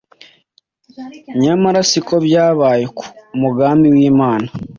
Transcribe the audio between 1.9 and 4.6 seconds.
ko byabaye ku mugambi w’Imana.